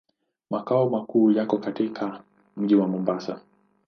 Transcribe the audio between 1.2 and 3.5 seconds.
yako katika mji wa Mombasa.